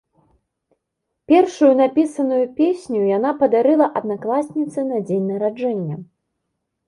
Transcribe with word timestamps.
Першую 1.31 1.69
напісаную 1.81 2.39
песню 2.59 3.01
яна 3.17 3.33
падарыла 3.43 3.87
аднакласніцы 4.01 4.79
на 4.91 4.97
дзень 5.11 5.25
нараджэння. 5.33 5.95